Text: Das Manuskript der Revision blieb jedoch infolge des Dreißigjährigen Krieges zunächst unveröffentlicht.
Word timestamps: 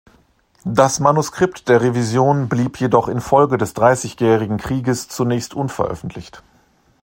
Das 0.65 0.99
Manuskript 0.99 1.69
der 1.69 1.81
Revision 1.83 2.49
blieb 2.49 2.79
jedoch 2.79 3.07
infolge 3.07 3.59
des 3.59 3.75
Dreißigjährigen 3.75 4.57
Krieges 4.57 5.07
zunächst 5.09 5.53
unveröffentlicht. 5.53 6.41